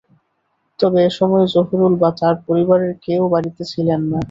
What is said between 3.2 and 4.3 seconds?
বাড়িতে ছিলেন না।